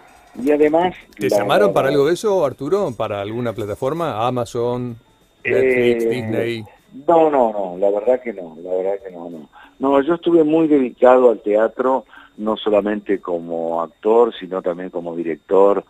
Y 0.43 0.51
además... 0.51 0.95
¿Te 1.17 1.29
la- 1.29 1.39
llamaron 1.39 1.73
para 1.73 1.89
algo 1.89 2.07
de 2.07 2.15
eso, 2.15 2.45
Arturo? 2.45 2.93
¿Para 2.97 3.21
alguna 3.21 3.53
plataforma? 3.53 4.27
Amazon, 4.27 4.97
Netflix, 5.45 6.05
Eh, 6.05 6.09
Disney. 6.11 6.65
No, 7.07 7.31
no, 7.31 7.53
no, 7.53 7.77
la 7.79 7.91
verdad 7.91 8.21
que 8.23 8.33
no, 8.33 8.57
la 8.63 8.71
verdad 8.75 8.95
que 9.05 9.11
no, 9.13 9.29
no. 9.31 9.49
No, 9.81 10.01
yo 10.03 10.15
estuve 10.15 10.45
muy 10.45 10.69
dedicado 10.69 11.31
al 11.31 11.41
teatro, 11.41 12.05
no 12.37 12.57
solamente 12.57 13.21
como 13.21 13.83
actor, 13.83 14.33
sino 14.39 14.63
también 14.63 14.91
como 14.91 15.15
director. 15.17 15.85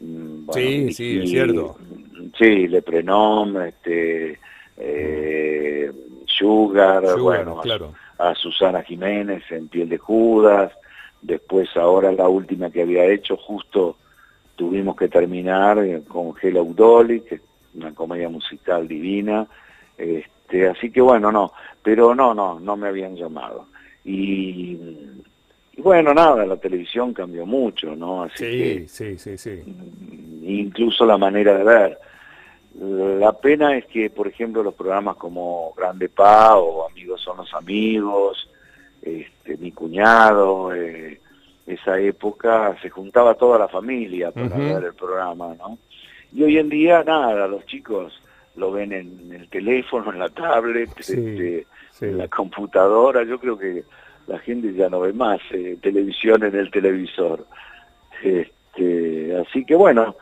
Mm, 0.00 0.46
bueno, 0.46 0.60
Sí, 0.62 0.92
sí, 0.92 1.18
es 1.22 1.30
cierto. 1.30 1.76
mm, 1.78 2.10
Sí, 2.38 2.68
Le 2.68 2.82
Prenom, 2.82 3.56
este, 3.62 4.38
eh, 4.76 5.90
Sugar, 6.40 7.02
Sugar, 7.02 7.20
bueno, 7.20 7.60
claro. 7.60 7.92
a 8.18 8.34
Susana 8.34 8.82
Jiménez 8.82 9.42
en 9.50 9.68
Piel 9.68 9.90
de 9.90 9.98
Judas, 9.98 10.72
después 11.20 11.68
ahora 11.76 12.10
la 12.12 12.28
última 12.28 12.70
que 12.70 12.82
había 12.82 13.04
hecho, 13.04 13.36
justo 13.36 13.96
tuvimos 14.56 14.96
que 14.96 15.08
terminar 15.08 15.78
eh, 15.78 16.02
con 16.08 16.32
Hello 16.40 16.64
Dolly, 16.64 17.20
que 17.20 17.34
es 17.36 17.40
una 17.74 17.94
comedia 17.94 18.30
musical 18.30 18.88
divina, 18.88 19.46
este, 19.98 20.68
así 20.68 20.90
que 20.90 21.02
bueno, 21.02 21.30
no, 21.30 21.52
pero 21.82 22.14
no, 22.14 22.34
no, 22.34 22.58
no 22.58 22.76
me 22.76 22.88
habían 22.88 23.16
llamado. 23.16 23.66
Y, 24.02 24.78
y 25.76 25.82
bueno, 25.82 26.14
nada, 26.14 26.46
la 26.46 26.56
televisión 26.56 27.12
cambió 27.12 27.44
mucho, 27.44 27.94
¿no? 27.94 28.22
Así 28.22 28.44
que 28.44 28.88
sí, 28.88 29.18
sí, 29.18 29.36
sí. 29.36 29.62
incluso 30.42 31.04
la 31.04 31.18
manera 31.18 31.56
de 31.58 31.64
ver. 31.64 31.98
La 32.80 33.32
pena 33.32 33.76
es 33.76 33.84
que, 33.86 34.08
por 34.08 34.26
ejemplo, 34.26 34.62
los 34.62 34.72
programas 34.74 35.16
como 35.16 35.74
Grande 35.76 36.08
Pa 36.08 36.56
o 36.56 36.88
Amigos 36.88 37.20
son 37.20 37.36
los 37.36 37.52
amigos, 37.52 38.48
este, 39.02 39.58
mi 39.58 39.70
cuñado, 39.70 40.74
eh, 40.74 41.20
esa 41.66 42.00
época 42.00 42.74
se 42.80 42.88
juntaba 42.88 43.34
toda 43.34 43.58
la 43.58 43.68
familia 43.68 44.30
para 44.32 44.56
ver 44.56 44.82
el 44.84 44.94
programa, 44.94 45.54
¿no? 45.58 45.78
Y 46.32 46.42
hoy 46.42 46.56
en 46.56 46.70
día, 46.70 47.04
nada, 47.04 47.46
los 47.48 47.66
chicos 47.66 48.18
lo 48.56 48.72
ven 48.72 48.92
en 48.92 49.30
el 49.32 49.48
teléfono, 49.50 50.10
en 50.10 50.18
la 50.18 50.30
tablet, 50.30 50.88
Sí, 51.00 51.12
este, 51.12 51.66
sí. 51.92 52.04
en 52.06 52.16
la 52.18 52.28
computadora. 52.28 53.24
Yo 53.24 53.38
creo 53.38 53.58
que 53.58 53.84
la 54.26 54.38
gente 54.38 54.72
ya 54.72 54.88
no 54.88 55.00
ve 55.00 55.12
más 55.12 55.40
eh, 55.50 55.76
televisión 55.82 56.42
en 56.44 56.56
el 56.56 56.70
televisor. 56.70 57.44
Este, 58.22 59.36
así 59.36 59.64
que 59.66 59.74
bueno, 59.74 60.16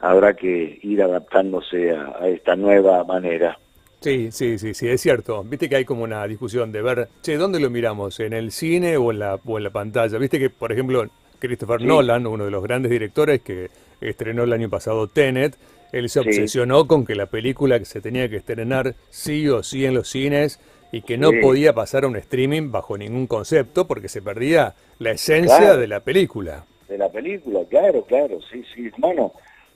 habrá 0.00 0.34
que 0.34 0.78
ir 0.82 1.02
adaptándose 1.02 1.92
a, 1.92 2.16
a 2.20 2.28
esta 2.28 2.56
nueva 2.56 3.02
manera. 3.04 3.58
Sí, 4.00 4.30
sí, 4.32 4.58
sí, 4.58 4.74
sí, 4.74 4.88
es 4.88 5.00
cierto. 5.00 5.42
Viste 5.44 5.68
que 5.68 5.76
hay 5.76 5.84
como 5.86 6.04
una 6.04 6.26
discusión 6.26 6.70
de 6.72 6.82
ver, 6.82 7.08
che, 7.22 7.36
¿dónde 7.36 7.58
lo 7.58 7.70
miramos? 7.70 8.20
¿En 8.20 8.34
el 8.34 8.52
cine 8.52 8.98
o 8.98 9.10
en 9.10 9.18
la, 9.20 9.38
o 9.44 9.56
en 9.56 9.64
la 9.64 9.70
pantalla? 9.70 10.18
Viste 10.18 10.38
que, 10.38 10.50
por 10.50 10.72
ejemplo, 10.72 11.06
Christopher 11.38 11.80
Sí. 11.80 11.86
Nolan, 11.86 12.26
uno 12.26 12.44
de 12.44 12.50
los 12.50 12.62
grandes 12.62 12.90
directores 12.90 13.40
que 13.40 13.70
estrenó 14.02 14.42
el 14.44 14.52
año 14.52 14.68
pasado 14.68 15.08
Tenet, 15.08 15.56
él 15.92 16.10
se 16.10 16.20
Sí. 16.22 16.28
obsesionó 16.28 16.86
con 16.86 17.06
que 17.06 17.14
la 17.14 17.26
película 17.26 17.78
que 17.78 17.86
se 17.86 18.02
tenía 18.02 18.28
que 18.28 18.36
estrenar 18.36 18.94
sí 19.08 19.48
o 19.48 19.62
sí 19.62 19.86
en 19.86 19.94
los 19.94 20.08
cines 20.08 20.60
y 20.92 21.00
que 21.02 21.16
no 21.16 21.30
Sí. 21.30 21.38
podía 21.40 21.72
pasar 21.72 22.04
a 22.04 22.08
un 22.08 22.16
streaming 22.16 22.70
bajo 22.70 22.98
ningún 22.98 23.26
concepto 23.26 23.86
porque 23.86 24.08
se 24.10 24.20
perdía 24.20 24.74
la 24.98 25.12
esencia 25.12 25.56
Claro. 25.58 25.76
de 25.78 25.86
la 25.86 26.00
película. 26.00 26.64
De 26.88 26.98
la 26.98 27.08
película, 27.08 27.60
claro, 27.70 28.02
claro, 28.04 28.38
sí, 28.52 28.62
sí, 28.74 28.88
hermano. 28.92 29.32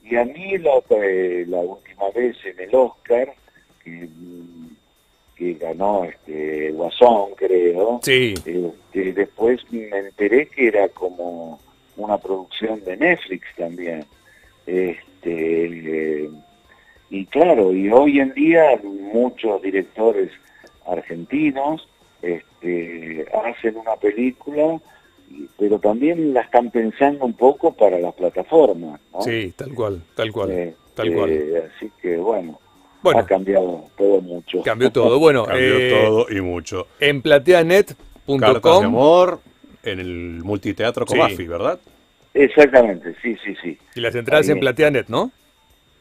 Y 0.09 0.15
a 0.15 0.25
mí 0.25 0.57
la, 0.57 0.81
eh, 0.89 1.45
la 1.47 1.59
última 1.59 2.09
vez 2.15 2.35
en 2.43 2.59
el 2.59 2.73
Oscar, 2.73 3.31
que, 3.83 4.07
que 5.35 5.53
ganó 5.53 6.05
este 6.05 6.71
Guasón, 6.71 7.35
creo, 7.35 7.99
Sí, 8.03 8.33
Este, 8.37 9.13
después 9.13 9.61
me 9.71 9.87
enteré 9.97 10.47
que 10.47 10.67
era 10.67 10.89
como 10.89 11.59
una 11.95 12.17
producción 12.17 12.83
de 12.83 12.97
Netflix 12.97 13.45
también. 13.55 14.03
Este, 14.65 16.23
eh, 16.23 16.29
y 17.11 17.25
claro, 17.27 17.73
y 17.73 17.91
hoy 17.91 18.19
en 18.19 18.33
día 18.33 18.79
muchos 18.83 19.61
directores 19.61 20.31
argentinos 20.87 21.87
este, 22.21 23.27
hacen 23.45 23.77
una 23.77 23.95
película, 23.95 24.79
pero 25.59 25.77
también 25.79 26.33
la 26.33 26.41
están 26.41 26.71
pensando 26.71 27.25
un 27.25 27.33
poco 27.33 27.73
para 27.73 27.99
las 27.99 28.13
plataformas. 28.15 28.99
¿no? 29.13 29.21
sí, 29.21 29.53
tal 29.55 29.73
cual, 29.73 30.01
tal 30.15 30.31
cual, 30.31 30.51
Este, 30.51 30.75
tal 30.95 31.13
cual. 31.13 31.71
Así 31.75 31.91
que 32.01 32.17
bueno, 32.17 32.59
Bueno, 33.01 33.19
ha 33.19 33.25
cambiado 33.25 33.85
todo 33.97 34.21
mucho. 34.21 34.61
cambió 34.63 34.91
todo. 34.91 35.19
Bueno, 35.19 35.45
Cambió 35.47 35.77
eh, 35.79 35.91
todo 36.05 36.25
y 36.29 36.41
mucho. 36.41 36.87
en 36.99 37.21
plateanet.com 37.21 38.85
amor 38.85 39.39
en 39.83 39.99
el 39.99 40.41
multiteatro 40.43 41.05
Sí. 41.07 41.13
Comafi, 41.15 41.47
¿verdad? 41.47 41.79
Exactamente, 42.33 43.15
sí, 43.21 43.35
sí, 43.43 43.55
sí. 43.61 43.77
y 43.95 43.99
las 44.01 44.13
entradas 44.15 44.45
Ahí 44.47 44.51
en. 44.53 44.59
Plateanet, 44.59 45.07
¿no? 45.07 45.31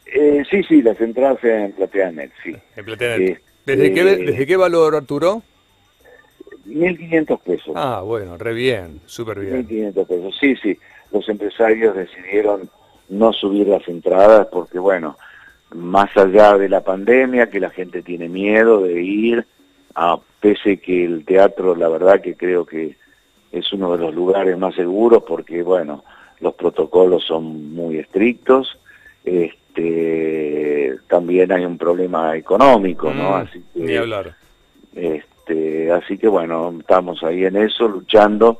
Eh, 0.06 0.42
sí, 0.50 0.62
sí, 0.64 0.82
las 0.82 1.00
entradas 1.00 1.42
en 1.44 1.72
PlateaNet, 1.72 2.30
sí. 2.42 2.54
En 2.76 2.84
Plateanet. 2.84 3.36
Sí. 3.36 3.42
¿Desde, 3.66 3.92
qué, 3.92 4.00
Eh, 4.00 4.16
¿Desde 4.16 4.46
qué 4.46 4.56
valor, 4.56 4.94
Arturo? 4.94 5.42
1.500 6.68 7.40
pesos. 7.40 7.72
Ah, 7.74 8.02
bueno, 8.04 8.36
re 8.36 8.52
bien, 8.54 9.00
súper 9.06 9.40
bien. 9.40 9.66
1.500 9.66 10.06
pesos, 10.06 10.36
sí, 10.40 10.54
sí. 10.56 10.78
Los 11.12 11.28
empresarios 11.28 11.96
decidieron 11.96 12.68
no 13.08 13.32
subir 13.32 13.66
las 13.66 13.86
entradas 13.88 14.46
porque, 14.52 14.78
bueno, 14.78 15.16
más 15.74 16.14
allá 16.16 16.56
de 16.58 16.68
la 16.68 16.82
pandemia, 16.82 17.48
que 17.50 17.60
la 17.60 17.70
gente 17.70 18.02
tiene 18.02 18.28
miedo 18.28 18.82
de 18.82 19.02
ir 19.02 19.46
a- 19.94 20.18
pese 20.40 20.76
que 20.78 21.04
el 21.04 21.24
teatro, 21.24 21.74
la 21.74 21.88
verdad 21.88 22.20
que 22.20 22.34
creo 22.36 22.64
que 22.66 22.96
es 23.50 23.72
uno 23.72 23.92
de 23.96 23.98
los 23.98 24.14
lugares 24.14 24.56
más 24.58 24.74
seguros 24.74 25.22
porque, 25.26 25.62
bueno, 25.62 26.04
los 26.40 26.54
protocolos 26.54 27.24
son 27.24 27.72
muy 27.74 27.98
estrictos, 27.98 28.78
este, 29.24 30.96
también 31.08 31.50
hay 31.52 31.64
un 31.64 31.78
problema 31.78 32.36
económico, 32.36 33.12
¿no? 33.12 33.30
Mm, 33.30 33.34
Así 33.34 33.62
que, 33.74 33.80
Ni 33.80 33.96
hablar. 33.96 34.36
este, 34.94 35.24
así 35.92 36.18
que 36.18 36.28
bueno, 36.28 36.74
estamos 36.80 37.22
ahí 37.22 37.44
en 37.44 37.56
eso, 37.56 37.88
luchando. 37.88 38.58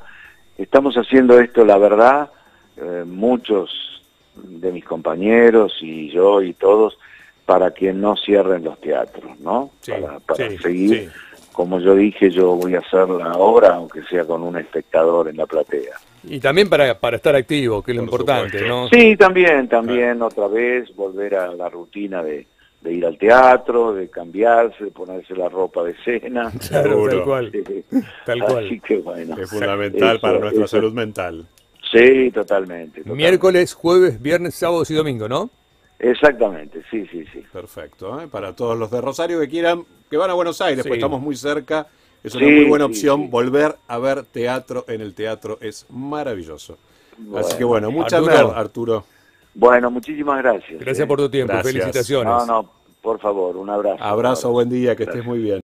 Estamos 0.56 0.96
haciendo 0.96 1.38
esto, 1.40 1.64
la 1.64 1.78
verdad, 1.78 2.30
eh, 2.76 3.04
muchos 3.06 4.02
de 4.34 4.72
mis 4.72 4.84
compañeros 4.84 5.76
y 5.80 6.10
yo 6.10 6.42
y 6.42 6.52
todos, 6.54 6.98
para 7.46 7.72
que 7.72 7.92
no 7.92 8.16
cierren 8.16 8.64
los 8.64 8.80
teatros, 8.80 9.38
¿no? 9.40 9.70
Sí, 9.80 9.92
para 9.92 10.20
para 10.20 10.48
sí, 10.50 10.58
seguir. 10.58 10.98
sí. 10.98 11.08
Como 11.52 11.80
yo 11.80 11.94
dije, 11.96 12.30
yo 12.30 12.54
voy 12.54 12.76
a 12.76 12.78
hacer 12.78 13.08
la 13.08 13.32
obra, 13.32 13.74
aunque 13.74 14.02
sea 14.04 14.24
con 14.24 14.42
un 14.42 14.56
espectador 14.58 15.28
en 15.28 15.36
la 15.38 15.46
platea. 15.46 15.96
Y 16.22 16.38
también 16.38 16.68
para, 16.68 16.98
para 17.00 17.16
estar 17.16 17.34
activo, 17.34 17.82
que 17.82 17.90
es 17.92 17.96
lo 17.96 18.04
Por 18.04 18.20
importante, 18.20 18.58
supuesto. 18.60 18.68
¿no? 18.68 18.88
Sí, 18.88 19.16
también, 19.16 19.68
también 19.68 20.22
otra 20.22 20.46
vez 20.46 20.94
volver 20.94 21.34
a 21.34 21.52
la 21.54 21.68
rutina 21.68 22.22
de, 22.22 22.46
de 22.80 22.92
ir 22.92 23.04
al 23.04 23.18
teatro, 23.18 23.92
de 23.92 24.08
cambiarse, 24.08 24.84
de 24.84 24.90
ponerse 24.90 25.34
la 25.34 25.48
ropa 25.48 25.82
de 25.84 25.94
cena. 26.04 26.50
Claro, 26.68 27.08
tal 27.08 27.24
cual. 27.24 27.52
Tal 28.24 28.40
cual. 28.44 28.66
Así 28.66 28.80
que 28.80 28.98
bueno. 28.98 29.36
Es 29.38 29.50
fundamental 29.50 30.10
Eso, 30.16 30.20
para 30.20 30.38
nuestra 30.38 30.64
eso. 30.64 30.76
salud 30.76 30.92
mental. 30.92 31.46
Sí, 31.90 32.30
totalmente, 32.30 33.00
totalmente. 33.00 33.02
Miércoles, 33.14 33.74
jueves, 33.74 34.20
viernes, 34.20 34.54
sábados 34.54 34.90
y 34.90 34.94
domingo, 34.94 35.28
¿no? 35.28 35.50
Exactamente, 35.98 36.82
sí, 36.90 37.06
sí, 37.10 37.24
sí. 37.32 37.42
Perfecto. 37.52 38.20
¿eh? 38.20 38.28
Para 38.28 38.54
todos 38.54 38.78
los 38.78 38.90
de 38.90 39.00
Rosario 39.00 39.40
que 39.40 39.48
quieran, 39.48 39.84
que 40.10 40.16
van 40.16 40.30
a 40.30 40.34
Buenos 40.34 40.60
Aires, 40.60 40.82
Sí. 40.84 40.88
pues 40.88 40.98
estamos 40.98 41.20
muy 41.20 41.34
cerca. 41.34 41.86
Es 42.22 42.34
una 42.34 42.46
Sí, 42.46 42.52
muy 42.52 42.64
buena 42.66 42.84
opción. 42.84 43.22
sí. 43.22 43.28
Volver 43.28 43.74
a 43.88 43.98
ver 43.98 44.22
teatro 44.24 44.84
en 44.88 45.00
el 45.00 45.14
teatro 45.14 45.58
es 45.60 45.86
maravilloso. 45.90 46.78
Así 47.36 47.56
que 47.56 47.64
bueno, 47.64 47.90
muchas 47.90 48.12
Arturo. 48.14 48.32
gracias, 48.32 48.56
Arturo. 48.56 49.04
Bueno, 49.54 49.90
muchísimas 49.90 50.42
gracias. 50.42 50.80
Gracias 50.80 51.04
¿eh? 51.04 51.08
por 51.08 51.18
tu 51.18 51.28
tiempo. 51.28 51.52
Gracias. 51.52 51.72
Felicitaciones. 51.72 52.32
No, 52.32 52.46
no, 52.46 52.72
por 53.02 53.18
favor, 53.20 53.56
un 53.56 53.70
abrazo. 53.70 54.02
Abrazo, 54.02 54.50
buen 54.50 54.68
día, 54.68 54.94
que 54.94 55.04
estés 55.04 55.16
Gracias. 55.16 55.26
muy 55.26 55.38
bien. 55.38 55.60